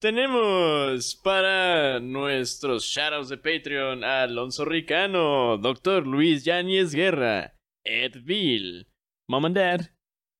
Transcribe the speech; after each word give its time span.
Tenemos 0.00 1.14
para 1.14 2.00
nuestros 2.00 2.84
shoutouts 2.84 3.28
de 3.28 3.36
Patreon 3.36 4.02
a 4.02 4.22
Alonso 4.22 4.64
Ricano, 4.64 5.58
Doctor 5.58 6.06
Luis 6.06 6.42
Yáñez 6.42 6.94
Guerra, 6.94 7.52
Ed 7.84 8.22
Bill, 8.24 8.88
Mom 9.28 9.44
and 9.44 9.56
Dad 9.56 9.80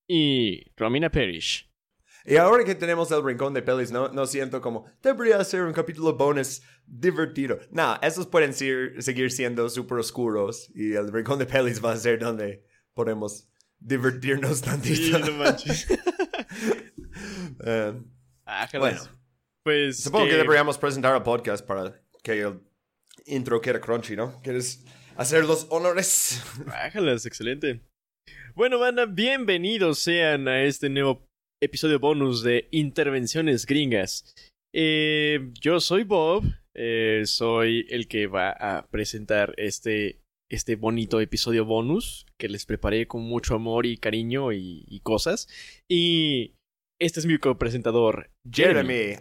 y 0.09 0.63
Romina 0.79 1.11
Perish. 1.11 1.71
Y 2.25 2.37
ahora 2.37 2.65
que 2.65 2.75
tenemos 2.75 3.11
el 3.11 3.23
rincón 3.23 3.53
de 3.53 3.61
pelis, 3.61 3.93
no, 3.93 4.09
no 4.09 4.25
siento 4.25 4.63
como 4.63 4.87
debería 5.03 5.45
ser 5.45 5.65
un 5.65 5.75
capítulo 5.75 6.17
bonus 6.17 6.63
divertido. 6.87 7.59
Nah, 7.71 7.99
esos 8.01 8.27
pueden 8.27 8.55
seguir 8.55 9.31
siendo 9.31 9.69
súper 9.69 9.99
oscuros 9.99 10.71
y 10.75 10.95
el 10.95 11.13
rincón 11.13 11.39
de 11.39 11.45
pelis 11.45 11.85
va 11.85 11.93
a 11.93 11.97
ser 11.99 12.19
donde 12.19 12.65
podemos 12.95 13.47
divertirnos 13.79 14.63
tantito. 14.63 15.19
Sí, 15.19 15.33
no 15.33 15.33
manches. 15.33 15.87
Eh, 17.63 17.93
bueno, 18.79 19.01
pues. 19.65 20.03
Supongo 20.03 20.27
que... 20.27 20.37
deberíamos 20.37 20.79
presentar 20.79 21.15
el 21.17 21.23
podcast 21.23 21.67
para 21.67 22.01
que 22.23 22.41
el 22.41 22.61
intro 23.27 23.61
quede 23.61 23.81
crunchy, 23.81 24.17
¿no? 24.17 24.41
¿Quieres 24.43 24.85
hacer 25.17 25.45
los 25.45 25.67
honores? 25.71 26.43
Ájalas, 26.73 27.27
excelente. 27.27 27.81
Bueno, 28.55 28.79
banda, 28.79 29.07
bienvenidos 29.07 29.99
sean 29.99 30.49
a 30.49 30.63
este 30.65 30.89
nuevo 30.89 31.27
episodio 31.63 31.99
bonus 31.99 32.43
de 32.43 32.69
Intervenciones 32.71 33.67
Gringas. 33.67 34.35
Eh, 34.75 35.51
yo 35.61 35.81
soy 35.81 36.05
Bob, 36.05 36.45
eh, 36.75 37.23
soy 37.27 37.87
el 37.91 38.09
que 38.09 38.27
va 38.27 38.51
a 38.51 38.87
presentar 38.89 39.55
este, 39.57 40.21
este 40.51 40.77
bonito 40.77 41.21
episodio 41.21 41.65
bonus 41.65 42.27
que 42.39 42.49
les 42.49 42.67
preparé 42.67 43.07
con 43.07 43.23
mucho 43.23 43.55
amor 43.55 43.87
y 43.87 43.99
cariño 43.99 44.53
y, 44.53 45.01
cosas. 45.03 45.49
Y 45.89 46.55
este 47.01 47.21
es 47.21 47.27
mi 47.27 47.39
copresentador, 47.39 48.31
Jeremy. 48.51 48.93
Jeremy. 48.93 49.21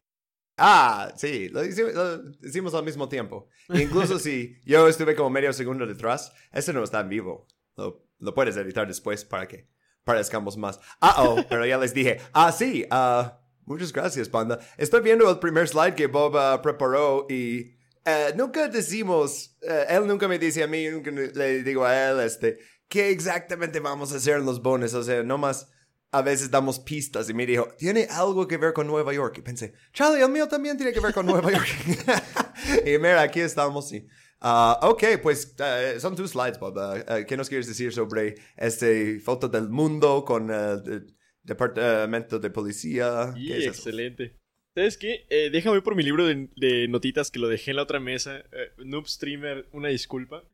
Ah, 0.60 1.14
sí, 1.16 1.50
lo 1.50 1.64
hicimos, 1.64 2.74
al 2.74 2.84
mismo 2.84 3.08
tiempo. 3.08 3.48
Incluso 3.70 4.20
si 4.20 4.58
yo 4.66 4.88
estuve 4.88 5.16
como 5.16 5.30
medio 5.30 5.54
segundo 5.54 5.88
detrás, 5.88 6.34
este 6.52 6.74
no 6.74 6.84
está 6.84 7.00
en 7.00 7.10
vivo. 7.10 7.48
Lo, 7.76 8.06
lo 8.20 8.34
puedes 8.34 8.58
editar 8.58 8.88
después 8.88 9.24
para 9.24 9.48
que 9.48 9.68
parezcamos 10.04 10.58
más. 10.58 10.80
Ah, 11.00 11.24
oh, 11.24 11.44
pero 11.50 11.66
ya 11.66 11.78
les 11.78 11.94
dije. 11.94 12.20
Ah, 12.34 12.52
sí, 12.52 12.86
uh, 12.92 13.30
muchas 13.66 13.94
gracias, 13.94 14.28
panda. 14.28 14.60
Estoy 14.78 15.02
viendo 15.02 15.30
el 15.30 15.40
primer 15.40 15.68
slide 15.68 15.96
que 15.96 16.08
Bob 16.08 16.36
uh, 16.36 16.62
preparó 16.62 17.26
y 17.30 17.76
uh, 18.06 18.36
nunca 18.36 18.68
decimos, 18.68 19.58
uh, 19.62 19.92
él 19.94 20.08
nunca 20.08 20.28
me 20.28 20.38
dice 20.38 20.64
a 20.64 20.68
mí, 20.68 20.88
nunca 20.88 21.12
le 21.12 21.64
digo 21.64 21.86
a 21.86 22.10
él, 22.10 22.20
este, 22.20 22.60
qué 22.88 23.10
exactamente 23.12 23.80
vamos 23.80 24.12
a 24.12 24.18
hacer 24.18 24.38
en 24.38 24.46
los 24.46 24.62
bonos. 24.62 24.94
O 24.94 25.04
sea, 25.04 25.24
no 25.24 25.38
más 25.38 25.72
a 26.12 26.22
veces 26.22 26.50
damos 26.50 26.80
pistas 26.80 27.30
y 27.30 27.34
me 27.34 27.46
dijo, 27.46 27.68
tiene 27.78 28.08
algo 28.10 28.48
que 28.48 28.58
ver 28.58 28.74
con 28.74 28.88
Nueva 28.88 29.14
York. 29.14 29.38
Y 29.38 29.42
pensé, 29.42 29.74
Charlie, 29.94 30.22
el 30.22 30.30
mío 30.30 30.48
también 30.48 30.78
tiene 30.78 30.92
que 30.92 31.00
ver 31.00 31.14
con 31.14 31.26
Nueva 31.26 31.52
York. 31.52 31.68
y 32.86 32.98
mira, 32.98 33.22
aquí 33.22 33.40
estamos. 33.40 33.92
Y, 33.94 34.08
Uh, 34.42 34.72
ok, 34.84 35.04
pues 35.22 35.54
uh, 35.60 36.00
son 36.00 36.16
tus 36.16 36.32
slides, 36.32 36.58
Bob. 36.60 36.78
Uh, 36.78 37.26
¿Qué 37.28 37.36
nos 37.36 37.50
quieres 37.50 37.68
decir 37.68 37.92
sobre 37.92 38.36
este 38.56 39.20
foto 39.20 39.50
del 39.50 39.68
mundo 39.68 40.24
con 40.24 40.50
el 40.50 41.14
departamento 41.44 42.40
de 42.40 42.50
policía? 42.50 43.34
Sí, 43.34 43.52
es 43.52 43.68
excelente. 43.68 44.40
¿Sabes 44.76 44.98
qué? 44.98 45.26
Eh, 45.30 45.50
déjame 45.52 45.82
por 45.82 45.96
mi 45.96 46.04
libro 46.04 46.26
de, 46.26 46.88
notitas 46.88 47.32
que 47.32 47.40
lo 47.40 47.50
dejé 47.50 47.72
en 47.72 47.78
la 47.78 47.84
otra 47.84 48.00
mesa. 48.00 48.38
Eh, 48.38 48.72
noob 48.86 49.08
Streamer, 49.08 49.68
una 49.74 49.90
disculpa. 49.90 50.46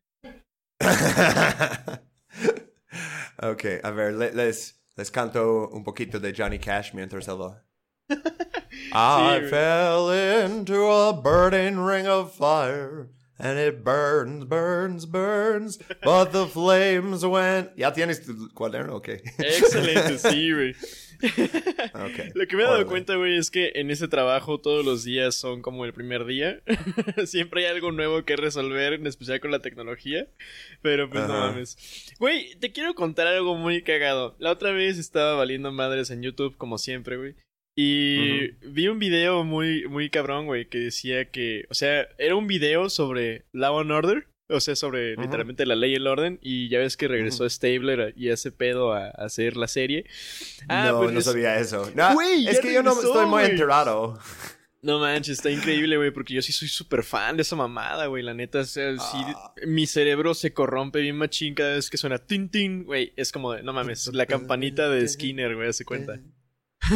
ok, 3.38 3.66
a 3.84 3.92
ver, 3.92 4.14
les, 4.34 4.84
les 4.98 5.10
canto 5.10 5.70
un 5.74 5.84
poquito 5.84 6.20
de 6.20 6.34
Johnny 6.34 6.60
Cash 6.60 6.94
mientras 6.94 7.28
él 7.28 7.38
lo... 7.38 7.56
I 8.94 9.42
fell 9.50 10.10
into 10.12 10.86
a 10.86 11.14
burning 11.14 11.80
ring 11.80 12.08
of 12.08 12.34
fire. 12.34 13.10
And 13.38 13.60
it 13.60 13.84
burns, 13.84 14.46
burns, 14.46 15.06
burns, 15.06 15.78
but 16.04 16.32
the 16.32 16.46
flames 16.48 17.26
went. 17.26 17.72
¿Ya 17.76 17.92
tienes 17.92 18.26
tu 18.26 18.50
cuaderno? 18.56 18.96
Ok. 18.96 19.10
Excelente, 19.40 20.18
sí, 20.18 20.54
güey. 20.54 20.74
Okay. 21.96 22.30
Lo 22.34 22.46
que 22.46 22.56
me 22.56 22.64
he 22.64 22.66
dado 22.66 22.86
cuenta, 22.88 23.16
güey, 23.16 23.38
es 23.38 23.50
que 23.50 23.72
en 23.76 23.90
ese 23.90 24.08
trabajo 24.08 24.60
todos 24.60 24.86
los 24.86 25.04
días 25.04 25.36
son 25.36 25.62
como 25.62 25.86
el 25.86 25.94
primer 25.94 26.26
día. 26.26 26.62
Siempre 27.26 27.66
hay 27.66 27.74
algo 27.74 27.92
nuevo 27.92 28.24
que 28.26 28.36
resolver, 28.36 28.94
en 28.94 29.08
especial 29.08 29.40
con 29.40 29.52
la 29.52 29.60
tecnología. 29.60 30.28
Pero 30.82 31.10
pues 31.10 31.28
no 31.28 31.34
mames. 31.34 32.14
Güey, 32.20 32.56
te 32.60 32.72
quiero 32.72 32.96
contar 32.96 33.28
algo 33.28 33.56
muy 33.56 33.82
cagado. 33.82 34.36
La 34.40 34.52
otra 34.52 34.72
vez 34.72 34.98
estaba 34.98 35.36
valiendo 35.36 35.72
madres 35.72 36.12
en 36.12 36.22
YouTube, 36.22 36.58
como 36.58 36.78
siempre, 36.78 37.18
güey. 37.18 37.36
Y 37.78 38.52
vi 38.68 38.88
un 38.88 39.00
video 39.00 39.44
muy, 39.44 39.86
muy 39.88 40.10
cabrón, 40.10 40.46
güey, 40.46 40.68
que 40.68 40.78
decía 40.78 41.26
que, 41.26 41.66
o 41.70 41.74
sea, 41.74 42.08
era 42.18 42.36
un 42.36 42.48
video 42.48 42.90
sobre 42.90 43.44
Law 43.52 43.80
and 43.80 43.92
Order, 43.92 44.28
o 44.50 44.60
sea, 44.60 44.76
sobre 44.76 45.16
literalmente 45.16 45.66
la 45.66 45.76
ley 45.76 45.94
y 45.94 45.96
el 45.96 46.08
orden, 46.08 46.40
y 46.42 46.70
ya 46.70 46.80
ves 46.80 46.98
que 46.98 47.08
regresó 47.08 47.50
Stabler 47.50 48.14
y 48.16 48.30
ese 48.30 48.52
pedo 48.52 48.94
a, 48.94 49.08
hacer 49.08 49.58
la 49.58 49.68
serie. 49.68 50.06
Ah, 50.68 50.90
no, 50.92 51.00
pues 51.00 51.14
no 51.14 51.22
sabía 51.22 51.60
eso. 51.60 51.92
No, 51.96 52.22
es 52.22 52.60
que 52.60 52.74
yo 52.74 52.84
no 52.84 52.94
estoy 52.94 53.26
muy 53.26 53.44
enterado. 53.44 54.20
No 54.86 55.00
manches, 55.00 55.40
está 55.40 55.50
increíble, 55.50 55.98
güey, 55.98 56.12
porque 56.12 56.36
yo 56.36 56.44
sí 56.44 56.54
soy 56.54 56.68
súper 56.68 57.04
fan 57.04 57.38
de 57.38 57.42
esa 57.42 57.56
mamada, 57.56 58.06
güey. 58.06 58.22
La 58.22 58.36
neta, 58.36 58.60
o 58.60 58.64
sea, 58.66 58.94
ah. 59.00 59.54
mi 59.66 59.88
cerebro 59.88 60.36
se 60.36 60.54
corrompe 60.54 61.00
bien 61.00 61.18
machín 61.18 61.56
cada 61.56 61.74
vez 61.74 61.90
que 61.90 61.98
suena 61.98 62.20
tin 62.20 62.50
tin, 62.50 62.84
güey. 62.86 63.12
Es 63.16 63.32
como 63.32 63.54
de, 63.54 63.64
no 63.64 63.74
mames, 63.74 64.14
la 64.14 64.28
campanita 64.28 64.88
de 64.88 65.08
Skinner, 65.08 65.56
güey, 65.56 65.70
hace 65.70 65.86
cuenta. 65.86 66.20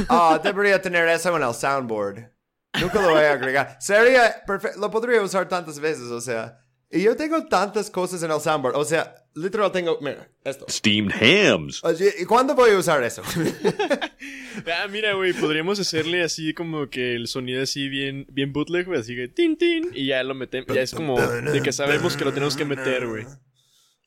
Ah, 0.07 0.39
debería 0.43 0.79
tener 0.79 1.07
eso 1.07 1.35
en 1.35 1.41
el 1.41 1.53
soundboard. 1.55 2.31
Nunca 2.79 3.01
lo 3.01 3.09
voy 3.09 3.23
a 3.23 3.33
agregar. 3.33 3.77
Sería 3.79 4.43
perfecto. 4.45 4.79
Lo 4.79 4.91
podría 4.91 5.19
usar 5.23 5.49
tantas 5.49 5.79
veces, 5.79 6.11
o 6.11 6.21
sea. 6.21 6.59
Y 6.91 7.03
yo 7.03 7.15
tengo 7.15 7.45
tantas 7.45 7.89
cosas 7.91 8.23
en 8.23 8.31
el 8.31 8.39
soundboard. 8.39 8.75
O 8.75 8.83
sea, 8.83 9.23
literal 9.35 9.71
tengo. 9.71 9.99
Mira, 10.01 10.27
esto. 10.43 10.65
Steamed 10.67 11.13
hams. 11.13 11.83
¿Y 12.19 12.25
cuándo 12.25 12.55
voy 12.55 12.71
a 12.71 12.77
usar 12.77 13.03
eso? 13.03 13.21
ah, 14.73 14.87
mira, 14.89 15.13
güey, 15.13 15.33
podríamos 15.33 15.79
hacerle 15.79 16.23
así 16.23 16.53
como 16.53 16.89
que 16.89 17.15
el 17.15 17.27
sonido 17.27 17.61
así 17.61 17.89
bien, 17.89 18.25
bien 18.31 18.51
bootleg, 18.53 18.87
güey. 18.87 18.99
Así 18.99 19.15
que 19.15 19.27
tin, 19.27 19.55
tin. 19.57 19.91
Y 19.93 20.07
ya 20.07 20.23
lo 20.23 20.33
metemos. 20.33 20.67
Ya 20.75 20.81
es 20.81 20.93
como 20.93 21.19
de 21.19 21.61
que 21.61 21.71
sabemos 21.71 22.17
que 22.17 22.25
lo 22.25 22.33
tenemos 22.33 22.57
que 22.57 22.65
meter, 22.65 23.07
güey. 23.07 23.25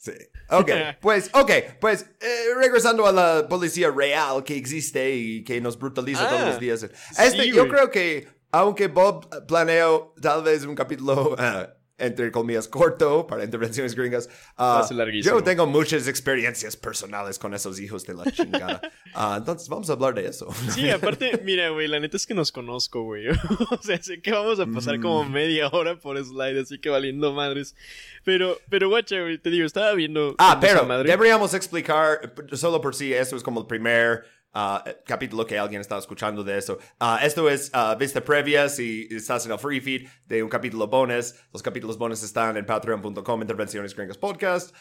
Sí. 0.03 0.13
Ok, 0.51 0.71
pues, 1.01 1.31
ok, 1.33 1.51
pues, 1.81 2.07
eh, 2.21 2.47
regresando 2.57 3.07
a 3.07 3.13
la 3.13 3.47
policía 3.49 3.89
real 3.89 4.43
que 4.43 4.57
existe 4.57 5.15
y 5.15 5.45
que 5.45 5.61
nos 5.61 5.79
brutaliza 5.79 6.29
todos 6.29 6.47
los 6.47 6.57
ah, 6.57 6.59
días. 6.59 6.83
Este, 7.17 7.49
yo 7.53 7.69
creo 7.69 7.89
que, 7.89 8.27
aunque 8.51 8.89
Bob 8.89 9.47
planeó 9.47 10.13
tal 10.21 10.43
vez 10.43 10.65
un 10.65 10.75
capítulo 10.75 11.35
uh, 11.35 11.69
entre 12.03 12.33
comillas, 12.33 12.67
corto 12.67 13.27
para 13.27 13.45
intervenciones 13.45 13.95
gringas. 13.95 14.29
Uh, 14.59 14.83
yo 15.23 15.43
tengo 15.43 15.67
muchas 15.67 16.09
experiencias 16.09 16.77
personales 16.77 17.39
con 17.39 17.55
esos 17.55 17.79
hijos 17.79 18.05
de 18.05 18.15
la 18.15 18.25
chingada. 18.31 18.81
Uh, 19.15 19.35
entonces, 19.39 19.69
vamos 19.69 19.89
a 19.89 19.93
hablar 19.93 20.15
de 20.15 20.27
eso. 20.27 20.49
Sí, 20.71 20.91
aparte, 20.91 21.41
mira, 21.45 21.71
güey, 21.71 21.87
la 21.87 22.01
neta 22.01 22.17
es 22.17 22.27
que 22.27 22.35
nos 22.35 22.51
conozco, 22.51 23.05
güey. 23.05 23.29
o 23.71 23.83
sea, 23.83 24.03
sé 24.03 24.21
que 24.21 24.33
vamos 24.33 24.59
a 24.59 24.67
pasar 24.67 25.01
como 25.01 25.25
mm. 25.25 25.33
media 25.33 25.69
hora 25.69 25.99
por 25.99 26.23
slide, 26.23 26.61
así 26.61 26.81
que 26.81 26.91
valiendo 26.91 27.33
madres. 27.33 27.77
Pero, 28.25 28.59
pero, 28.69 28.89
guacha, 28.89 29.21
güey, 29.21 29.39
te 29.39 29.51
digo, 29.51 29.65
estaba 29.65 29.93
viendo. 29.95 30.35
Ah, 30.39 30.59
pero 30.61 30.85
deberíamos 31.05 31.55
explicar, 31.55 32.35
solo 32.55 32.81
por 32.81 32.97
si 32.97 33.15
eso 33.15 33.37
es 33.37 33.45
como 33.45 33.61
el 33.61 33.67
primer 33.69 34.25
Uh, 34.55 34.81
capítulo 35.07 35.47
que 35.47 35.59
alguien 35.59 35.81
está 35.81 35.97
escuchando 35.97 36.45
de 36.45 36.59
eso. 36.59 36.79
Uh, 37.01 37.17
esto 37.23 37.49
es 37.49 37.71
uh, 37.75 37.97
vista 37.97 38.21
previa 38.21 38.69
si 38.69 39.09
estás 39.11 39.47
en 39.47 39.53
el 39.53 39.59
free 39.59 39.81
feed 39.81 40.07
de 40.27 40.43
un 40.43 40.51
capítulo 40.51 40.87
bonus. 40.87 41.35
Los 41.53 41.63
capítulos 41.63 41.97
bonus 41.97 42.23
están 42.23 42.57
en 42.59 42.67
patreon.com, 42.67 43.41
intervenciones 43.41 43.95
gringas 43.95 44.19
podcast. 44.19 44.75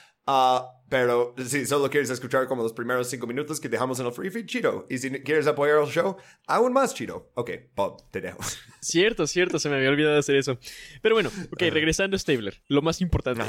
Pero 0.92 1.34
si 1.38 1.66
solo 1.66 1.90
quieres 1.90 2.10
escuchar 2.10 2.48
como 2.48 2.64
los 2.64 2.74
primeros 2.74 3.10
cinco 3.10 3.26
minutos 3.26 3.62
que 3.62 3.70
dejamos 3.70 3.98
en 4.02 4.08
el 4.08 4.12
free 4.12 4.30
feed, 4.30 4.46
chido. 4.46 4.88
Y 4.90 4.98
si 4.98 5.10
quieres 5.22 5.48
apoyar 5.48 5.82
el 5.82 5.88
show, 5.88 6.18
aún 6.48 6.74
más 6.74 6.94
chido. 6.94 7.32
Ok, 7.36 7.52
Bob, 7.74 8.12
te 8.12 8.20
dejo. 8.20 8.40
Cierto, 8.82 9.28
cierto, 9.28 9.60
se 9.60 9.70
me 9.70 9.76
había 9.76 9.90
olvidado 9.90 10.18
hacer 10.18 10.36
eso. 10.36 10.60
Pero 11.04 11.14
bueno, 11.14 11.30
ok, 11.52 11.62
regresando 11.72 12.16
a 12.16 12.20
Stabler, 12.20 12.64
lo 12.68 12.82
más 12.82 13.00
importante. 13.00 13.44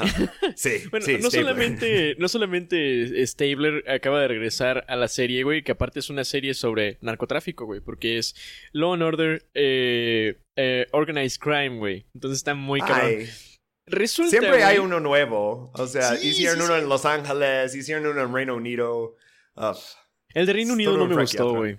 Sí, 0.54 0.82
bueno, 0.90 1.06
sí, 1.06 1.16
no 1.20 1.30
solamente, 1.30 2.14
no 2.18 2.28
solamente 2.28 3.26
Stabler 3.26 3.82
acaba 3.90 4.20
de 4.20 4.28
regresar 4.28 4.84
a 4.88 4.94
la 4.94 5.08
serie, 5.08 5.42
güey, 5.42 5.64
que 5.64 5.72
aparte 5.72 6.00
es 6.00 6.10
una 6.10 6.24
serie 6.24 6.52
sobre 6.52 6.98
narcotráfico, 7.00 7.64
güey, 7.64 7.80
porque 7.80 8.18
es 8.18 8.36
Law 8.72 8.92
and 8.92 9.02
Order 9.02 9.48
eh, 9.54 10.38
eh, 10.56 10.86
Organized 10.92 11.40
Crime, 11.40 11.78
güey. 11.78 12.06
Entonces 12.14 12.36
está 12.36 12.54
muy 12.54 12.80
cabrón. 12.80 13.24
Resulta, 13.86 14.30
Siempre 14.30 14.64
hay 14.64 14.78
uno 14.78 15.00
nuevo. 15.00 15.70
O 15.74 15.86
sea, 15.86 16.14
hicieron 16.14 16.62
uno 16.62 16.76
en 16.76 16.88
Los 16.88 17.04
Ángeles, 17.04 17.74
hicieron 17.74 18.06
uno 18.06 18.22
en 18.22 18.32
Reino 18.32 18.54
Unido. 18.54 19.16
el 20.34 20.46
de 20.46 20.52
Reino 20.52 20.74
Unido 20.74 20.96
no 20.96 21.06
me 21.06 21.16
gustó, 21.16 21.54
güey. 21.54 21.78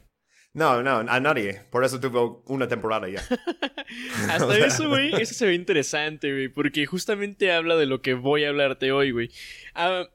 No, 0.56 0.84
no, 0.84 1.00
a 1.00 1.20
nadie. 1.20 1.62
Por 1.72 1.84
eso 1.84 2.00
tuvo 2.00 2.44
una 2.46 2.68
temporada 2.68 3.10
ya. 3.10 3.24
Hasta 4.30 4.58
eso, 4.60 4.88
güey, 4.88 5.12
eso 5.20 5.34
se 5.34 5.48
ve 5.48 5.56
interesante, 5.56 6.32
güey. 6.32 6.48
Porque 6.48 6.86
justamente 6.86 7.52
habla 7.52 7.76
de 7.76 7.88
lo 7.88 8.04
que 8.04 8.14
voy 8.14 8.44
a 8.44 8.50
hablarte 8.50 8.92
hoy, 8.92 9.10
güey. 9.10 9.32
Ah, 9.74 10.08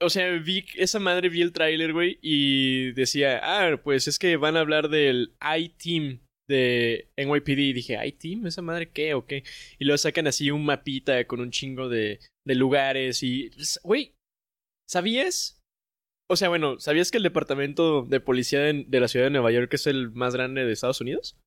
o 0.00 0.10
sea, 0.10 0.30
vi 0.32 0.66
esa 0.74 0.98
madre, 0.98 1.28
vi 1.28 1.42
el 1.42 1.52
tráiler, 1.52 1.92
güey, 1.92 2.18
y 2.22 2.90
decía, 2.92 3.40
ah, 3.44 3.76
pues 3.84 4.08
es 4.08 4.18
que 4.18 4.36
van 4.36 4.56
a 4.56 4.60
hablar 4.60 4.88
del 4.88 5.36
I-Team. 5.40 6.23
De 6.48 7.10
NYPD 7.16 7.58
y 7.58 7.72
dije, 7.72 7.96
ay, 7.96 8.12
team, 8.12 8.46
esa 8.46 8.62
madre 8.62 8.90
qué 8.90 9.14
o 9.14 9.26
qué. 9.26 9.44
Y 9.78 9.84
luego 9.84 9.98
sacan 9.98 10.26
así 10.26 10.50
un 10.50 10.64
mapita 10.64 11.26
con 11.26 11.40
un 11.40 11.50
chingo 11.50 11.88
de, 11.88 12.20
de 12.46 12.54
lugares 12.54 13.22
y, 13.22 13.50
güey, 13.82 14.14
¿sabías? 14.88 15.60
O 16.30 16.36
sea, 16.36 16.48
bueno, 16.48 16.80
¿sabías 16.80 17.10
que 17.10 17.18
el 17.18 17.22
departamento 17.22 18.02
de 18.02 18.20
policía 18.20 18.60
de, 18.60 19.00
la 19.00 19.08
ciudad 19.08 19.26
de 19.26 19.30
Nueva 19.30 19.52
York 19.52 19.72
es 19.74 19.86
el 19.86 20.10
más 20.12 20.34
grande 20.34 20.64
de 20.64 20.72
Estados 20.72 21.00
Unidos? 21.00 21.38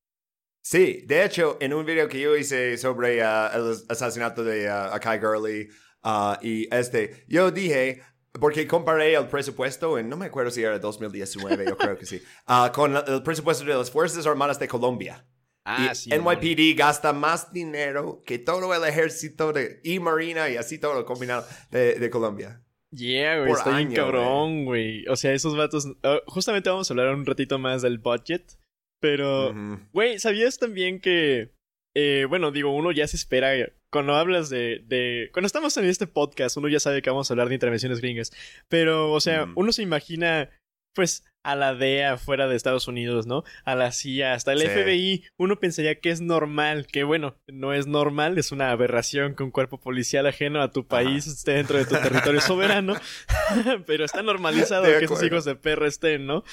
Sí, 0.64 1.02
de 1.06 1.24
hecho, 1.24 1.56
en 1.60 1.72
un 1.72 1.86
video 1.86 2.08
que 2.08 2.20
yo 2.20 2.36
hice 2.36 2.76
sobre 2.76 3.22
uh, 3.22 3.48
el 3.54 3.76
asesinato 3.88 4.44
de 4.44 4.66
uh, 4.66 4.92
Akai 4.92 5.18
Gurley 5.18 5.68
uh, 6.04 6.34
y 6.42 6.72
este, 6.74 7.24
yo 7.26 7.50
dije, 7.50 8.02
porque 8.40 8.66
comparé 8.66 9.14
el 9.14 9.26
presupuesto, 9.26 9.98
en, 9.98 10.08
no 10.08 10.16
me 10.16 10.26
acuerdo 10.26 10.50
si 10.50 10.62
era 10.62 10.78
2019, 10.78 11.64
yo 11.66 11.76
creo 11.76 11.98
que 11.98 12.06
sí, 12.06 12.22
uh, 12.48 12.70
con 12.74 12.96
el 12.96 13.22
presupuesto 13.22 13.64
de 13.64 13.74
las 13.74 13.90
Fuerzas 13.90 14.26
Armadas 14.26 14.58
de 14.58 14.68
Colombia. 14.68 15.26
Ah, 15.64 15.94
sí, 15.94 16.10
NYPD 16.10 16.78
gasta 16.78 17.12
más 17.12 17.52
dinero 17.52 18.22
que 18.24 18.38
todo 18.38 18.72
el 18.72 18.84
ejército 18.84 19.52
de, 19.52 19.80
y 19.84 20.00
Marina 20.00 20.48
y 20.48 20.56
así 20.56 20.78
todo 20.78 21.04
combinado 21.04 21.46
de, 21.70 21.98
de 21.98 22.10
Colombia. 22.10 22.62
Yeah, 22.90 23.40
güey, 23.40 23.52
está 23.52 23.76
bien 23.76 23.92
cabrón, 23.92 24.64
güey. 24.64 25.06
O 25.08 25.16
sea, 25.16 25.34
esos 25.34 25.56
vatos. 25.56 25.84
Uh, 25.84 26.20
justamente 26.26 26.70
vamos 26.70 26.90
a 26.90 26.94
hablar 26.94 27.14
un 27.14 27.26
ratito 27.26 27.58
más 27.58 27.82
del 27.82 27.98
budget. 27.98 28.58
Pero, 29.00 29.54
güey, 29.92 30.18
¿sabías 30.18 30.58
también 30.58 31.00
que. 31.00 31.52
Eh, 31.94 32.26
bueno, 32.28 32.50
digo, 32.50 32.74
uno 32.74 32.90
ya 32.92 33.06
se 33.06 33.16
espera 33.16 33.54
cuando 33.90 34.14
hablas 34.14 34.50
de, 34.50 34.82
de, 34.86 35.30
Cuando 35.32 35.46
estamos 35.46 35.76
en 35.76 35.86
este 35.86 36.06
podcast, 36.06 36.56
uno 36.56 36.68
ya 36.68 36.80
sabe 36.80 37.02
que 37.02 37.10
vamos 37.10 37.30
a 37.30 37.34
hablar 37.34 37.48
de 37.48 37.54
intervenciones 37.54 38.00
gringas. 38.00 38.32
Pero, 38.68 39.12
o 39.12 39.20
sea, 39.20 39.46
uno 39.56 39.72
se 39.72 39.82
imagina, 39.82 40.50
pues, 40.94 41.24
a 41.42 41.56
la 41.56 41.74
DEA 41.74 42.18
fuera 42.18 42.46
de 42.46 42.56
Estados 42.56 42.88
Unidos, 42.88 43.26
¿no? 43.26 43.44
A 43.64 43.74
la 43.74 43.90
CIA, 43.92 44.34
hasta 44.34 44.52
el 44.52 44.60
FBI. 44.60 45.24
Uno 45.38 45.58
pensaría 45.58 45.98
que 46.00 46.10
es 46.10 46.20
normal, 46.20 46.86
que 46.86 47.04
bueno, 47.04 47.36
no 47.46 47.72
es 47.72 47.86
normal, 47.86 48.36
es 48.36 48.52
una 48.52 48.70
aberración 48.70 49.34
que 49.34 49.44
un 49.44 49.50
cuerpo 49.50 49.80
policial 49.80 50.26
ajeno 50.26 50.60
a 50.60 50.70
tu 50.70 50.86
país 50.86 51.26
esté 51.26 51.52
dentro 51.52 51.78
de 51.78 51.86
tu 51.86 51.94
territorio 51.94 52.40
soberano. 52.42 52.94
pero 53.86 54.04
está 54.04 54.22
normalizado 54.22 54.84
que 54.84 55.04
esos 55.04 55.22
hijos 55.22 55.46
de 55.46 55.56
perro 55.56 55.86
estén, 55.86 56.26
¿no? 56.26 56.44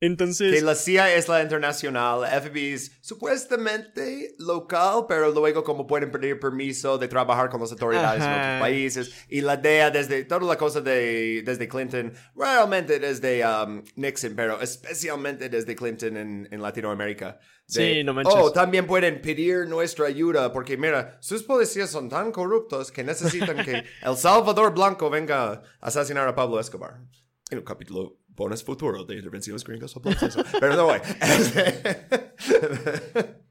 Entonces. 0.00 0.54
Que 0.54 0.60
la 0.60 0.74
CIA 0.74 1.14
es 1.14 1.28
la 1.28 1.42
internacional, 1.42 2.26
FBI 2.42 2.72
es 2.72 2.92
supuestamente 3.00 4.34
local, 4.38 5.06
pero 5.08 5.30
luego 5.30 5.64
como 5.64 5.86
pueden 5.86 6.10
pedir 6.10 6.38
permiso 6.38 6.98
de 6.98 7.08
trabajar 7.08 7.48
con 7.48 7.60
las 7.60 7.72
autoridades 7.72 8.22
en 8.22 8.30
otros 8.30 8.60
países. 8.60 9.26
Y 9.28 9.40
la 9.40 9.56
DEA 9.56 9.90
desde 9.90 10.24
toda 10.24 10.46
la 10.46 10.56
cosa 10.56 10.80
de, 10.80 11.42
desde 11.44 11.68
Clinton, 11.68 12.12
realmente 12.34 12.98
desde 12.98 13.44
um, 13.46 13.82
Nixon, 13.96 14.34
pero 14.34 14.60
especialmente 14.60 15.48
desde 15.48 15.74
Clinton 15.74 16.16
en, 16.16 16.48
en 16.50 16.62
Latinoamérica. 16.62 17.38
sí, 17.66 18.04
no 18.04 18.12
manches. 18.12 18.34
Oh, 18.36 18.52
también 18.52 18.86
pueden 18.86 19.20
pedir 19.22 19.66
nuestra 19.66 20.06
ayuda 20.06 20.52
porque 20.52 20.76
mira, 20.76 21.16
sus 21.20 21.42
policías 21.42 21.90
son 21.90 22.08
tan 22.08 22.32
corruptos 22.32 22.92
que 22.92 23.02
necesitan 23.02 23.64
que 23.64 23.84
El 24.02 24.16
Salvador 24.16 24.74
Blanco 24.74 25.08
venga 25.08 25.52
a 25.52 25.62
asesinar 25.80 26.28
a 26.28 26.34
Pablo 26.34 26.60
Escobar. 26.60 27.00
En 27.48 27.58
un 27.58 27.64
capítulo 27.64 28.18
bonus 28.36 28.62
futuro 28.62 29.04
de 29.04 29.16
intervenciones 29.16 29.64
gringas 29.64 29.96
o 29.96 30.02
Pero 30.02 30.76
no, 30.76 30.84
güey. 30.84 31.00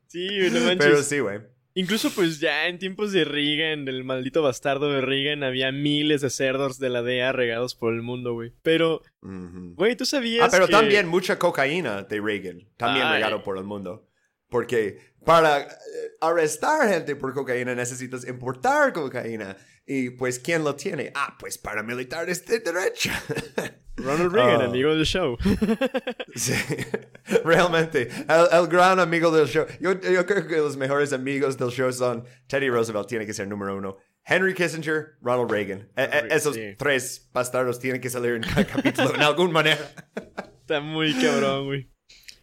sí, 0.07 0.27
no 0.51 0.59
manches. 0.61 0.77
Pero 0.77 1.03
sí, 1.03 1.19
güey. 1.19 1.39
Incluso 1.77 2.09
pues 2.11 2.39
ya 2.39 2.67
en 2.67 2.79
tiempos 2.79 3.11
de 3.11 3.25
Reagan, 3.25 3.83
del 3.83 4.05
maldito 4.05 4.41
bastardo 4.41 4.89
de 4.93 5.01
Reagan, 5.01 5.43
había 5.43 5.73
miles 5.73 6.21
de 6.21 6.29
cerdos 6.29 6.79
de 6.79 6.89
la 6.89 7.01
DEA 7.01 7.33
regados 7.33 7.75
por 7.75 7.93
el 7.93 8.01
mundo, 8.01 8.33
güey. 8.33 8.53
Pero, 8.61 9.01
güey, 9.21 9.97
tú 9.97 10.05
sabías 10.05 10.45
Ah, 10.45 10.49
pero 10.49 10.69
también 10.69 11.05
mucha 11.05 11.37
cocaína 11.37 12.03
de 12.03 12.21
Reagan, 12.21 12.69
también 12.77 13.11
regado 13.11 13.43
por 13.43 13.57
el 13.57 13.65
mundo. 13.65 14.07
Porque 14.47 14.99
para 15.25 15.67
arrestar 16.27 16.87
gente 16.89 17.15
por 17.15 17.33
cocaína 17.33 17.75
necesitas 17.75 18.27
importar 18.27 18.93
cocaína. 18.93 19.55
Y 19.87 20.09
pues, 20.11 20.39
¿quién 20.39 20.63
lo 20.63 20.75
tiene? 20.75 21.11
Ah, 21.15 21.35
pues 21.39 21.57
paramilitares 21.57 22.45
de 22.45 22.59
derecha. 22.59 23.21
Ronald 23.97 24.33
Reagan, 24.33 24.61
ah. 24.61 24.65
amigo 24.65 24.93
del 24.95 25.05
show. 25.05 25.37
sí, 26.35 26.53
realmente, 27.43 28.09
el, 28.51 28.67
gran 28.67 28.99
amigo 28.99 29.31
del 29.31 29.47
show. 29.47 29.65
Yo, 29.79 29.99
creo 29.99 30.47
que 30.47 30.57
los 30.57 30.75
mejores 30.75 31.13
amigos 31.13 31.57
del 31.57 31.69
show 31.69 31.91
son 31.93 32.25
Teddy 32.47 32.69
Roosevelt, 32.69 33.07
tiene 33.07 33.25
que 33.25 33.33
ser 33.33 33.47
número 33.47 33.75
uno. 33.77 33.97
Henry 34.25 34.53
Kissinger, 34.53 35.17
Ronald 35.21 35.51
Reagan. 35.51 35.87
E, 35.95 36.03
e, 36.03 36.35
esos 36.35 36.57
tres 36.77 37.29
bastardos 37.31 37.79
tienen 37.79 38.01
que 38.01 38.09
salir 38.09 38.33
en 38.33 38.41
cada 38.41 38.65
capítulo 38.65 39.13
en 39.15 39.21
alguna 39.21 39.51
manera. 39.51 39.91
Está 40.61 40.81
muy 40.81 41.13
cabrón, 41.13 41.65
güey. 41.65 41.89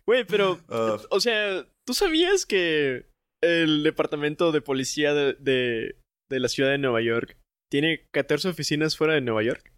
Güey, 0.07 0.25
pero, 0.25 0.59
ah. 0.69 0.97
o 1.11 1.21
sea, 1.21 1.67
¿tú 1.85 1.93
sabías 1.93 2.47
que 2.47 3.12
el 3.43 3.83
departamento 3.83 4.53
de 4.53 4.63
policía 4.63 5.13
de, 5.13 5.35
de, 5.35 5.97
de 6.31 6.41
la 6.41 6.49
ciudad 6.49 6.71
de 6.71 6.79
Nueva 6.79 7.03
York 7.03 7.37
tiene 7.71 8.07
14 8.13 8.49
oficinas 8.49 8.97
fuera 8.97 9.15
de 9.15 9.21
Nueva 9.21 9.43
York? 9.43 9.73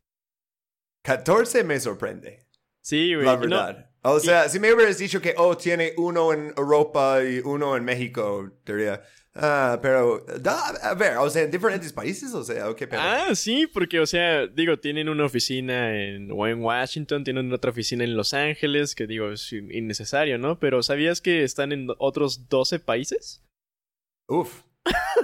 14 1.05 1.65
me 1.65 1.79
sorprende. 1.81 2.45
Sí, 2.83 3.15
güey. 3.15 3.27
La 3.27 3.37
verdad. 3.37 3.91
o 4.03 4.21
sea, 4.21 4.49
si 4.49 4.59
me 4.59 4.73
hubieras 4.73 4.99
dicho 4.99 5.21
que, 5.21 5.35
oh, 5.39 5.57
tiene 5.57 5.93
uno 5.97 6.33
en 6.33 6.53
Europa 6.57 7.23
y 7.25 7.39
uno 7.39 7.77
en 7.77 7.85
México, 7.85 8.51
diría, 8.67 9.03
ah, 9.35 9.79
pero, 9.81 10.27
a 10.83 10.95
ver, 10.95 11.17
o 11.19 11.31
sea, 11.31 11.43
en 11.43 11.51
diferentes 11.51 11.93
países, 11.93 12.35
o 12.35 12.45
sea, 12.45 12.75
qué 12.75 12.89
Ah, 12.93 13.35
sí, 13.35 13.67
porque, 13.67 14.01
o 14.01 14.07
sea, 14.07 14.47
digo, 14.47 14.79
tienen 14.79 15.09
una 15.09 15.25
oficina 15.25 15.97
en, 15.97 16.31
en 16.31 16.63
Washington, 16.63 17.25
tienen 17.25 17.53
otra 17.53 17.71
oficina 17.71 18.05
en 18.05 18.17
Los 18.17 18.35
Ángeles, 18.35 18.95
que 18.95 19.07
digo, 19.07 19.31
es 19.31 19.53
innecesario, 19.53 20.37
¿no? 20.37 20.59
Pero 20.59 20.83
¿sabías 20.83 21.21
que 21.21 21.43
están 21.43 21.73
en 21.73 21.89
otros 21.99 22.49
12 22.49 22.81
países? 22.81 23.44
Uf. 24.27 24.63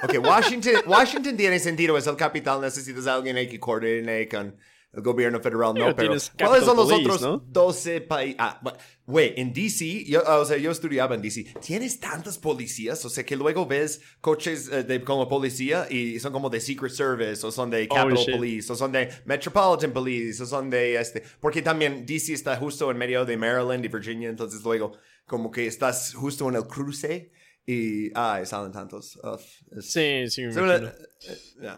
Ok, 0.02 0.14
Washington, 0.22 0.74
Washington 0.86 1.36
tiene 1.36 1.58
sentido, 1.58 1.96
es 1.98 2.06
el 2.06 2.16
capital, 2.16 2.60
necesitas 2.60 3.06
a 3.06 3.14
alguien 3.14 3.36
ahí 3.36 3.46
que 3.46 3.60
coordine 3.60 4.26
con 4.28 4.56
el 4.92 5.02
gobierno 5.02 5.40
federal 5.40 5.72
no, 5.74 5.94
pero 5.94 6.16
¿cuáles 6.36 6.64
son 6.64 6.76
los 6.76 6.90
otros 6.90 7.42
12 7.46 8.00
países? 8.00 8.36
Ah, 8.40 8.60
güey, 9.06 9.34
en 9.36 9.52
DC, 9.52 10.04
yo, 10.04 10.20
o 10.26 10.44
sea, 10.44 10.56
yo 10.56 10.72
estudiaba 10.72 11.14
en 11.14 11.22
DC, 11.22 11.54
tienes 11.60 12.00
tantas 12.00 12.38
policías, 12.38 13.04
o 13.04 13.08
sea, 13.08 13.24
que 13.24 13.36
luego 13.36 13.66
ves 13.66 14.00
coches 14.20 14.68
eh, 14.72 14.82
de, 14.82 15.04
como 15.04 15.28
policía 15.28 15.86
y 15.88 16.18
son 16.18 16.32
como 16.32 16.50
de 16.50 16.60
Secret 16.60 16.92
Service, 16.92 17.46
o 17.46 17.52
son 17.52 17.70
de 17.70 17.86
oh, 17.88 17.94
Capitol 17.94 18.24
Police, 18.32 18.72
o 18.72 18.74
son 18.74 18.90
de 18.90 19.10
Metropolitan 19.26 19.92
Police, 19.92 20.42
o 20.42 20.46
son 20.46 20.70
de 20.70 20.96
este, 21.00 21.22
porque 21.38 21.62
también 21.62 22.04
DC 22.04 22.32
está 22.32 22.56
justo 22.56 22.90
en 22.90 22.98
medio 22.98 23.24
de 23.24 23.36
Maryland 23.36 23.84
y 23.84 23.88
Virginia, 23.88 24.28
entonces 24.28 24.60
luego 24.62 24.92
como 25.24 25.52
que 25.52 25.68
estás 25.68 26.14
justo 26.14 26.48
en 26.48 26.56
el 26.56 26.66
cruce 26.66 27.30
y, 27.70 28.10
ah, 28.14 28.42
salen 28.44 28.72
tantos. 28.72 29.18
sí, 29.80 30.28
sí, 30.28 30.42
me 30.42 30.52
eh, 30.52 31.76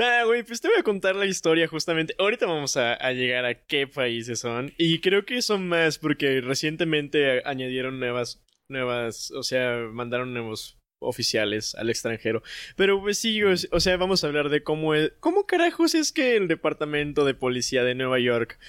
Ah, 0.00 0.22
güey, 0.24 0.44
pues 0.44 0.60
te 0.60 0.68
voy 0.68 0.78
a 0.78 0.84
contar 0.84 1.16
la 1.16 1.26
historia 1.26 1.66
justamente. 1.66 2.14
Ahorita 2.18 2.46
vamos 2.46 2.76
a, 2.76 2.96
llegar 3.12 3.44
a 3.44 3.54
qué 3.66 3.88
países 3.88 4.38
son. 4.38 4.72
Y 4.78 5.00
creo 5.00 5.24
que 5.24 5.42
son 5.42 5.66
más 5.68 5.98
porque 5.98 6.40
recientemente 6.40 7.42
añadieron 7.44 7.98
nuevas, 7.98 8.40
nuevas, 8.70 9.32
o 9.32 9.42
sea, 9.42 9.88
mandaron 9.90 10.32
nuevos 10.32 10.78
oficiales 11.00 11.74
al 11.74 11.90
extranjero. 11.90 12.44
Pero 12.76 13.00
pues 13.00 13.18
sí, 13.18 13.42
o, 13.42 13.80
sea, 13.80 13.96
vamos 13.96 14.22
a 14.22 14.28
hablar 14.28 14.50
de 14.50 14.62
cómo 14.62 14.94
es, 14.94 15.12
cómo 15.18 15.46
carajos 15.46 15.96
es 15.96 16.12
que 16.12 16.36
el 16.36 16.46
departamento 16.46 17.24
de 17.24 17.34
policía 17.34 17.82
de 17.82 17.96
Nueva 17.96 18.20
York 18.20 18.60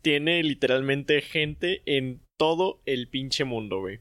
tiene 0.00 0.42
literalmente 0.42 1.20
gente 1.20 1.82
en 1.84 2.22
todo 2.38 2.80
el 2.86 3.08
pinche 3.08 3.44
mundo, 3.44 3.80
güey. 3.80 4.00